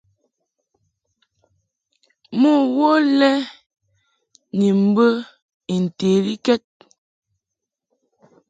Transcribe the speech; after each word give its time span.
Mo 2.39 2.51
wo 2.75 2.89
lɛ 3.19 3.31
ni 4.57 4.67
mbə 4.87 5.05
I 5.73 5.75
ntelikɛd. 5.85 6.63